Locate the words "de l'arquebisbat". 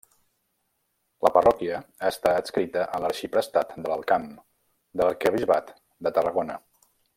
4.95-5.71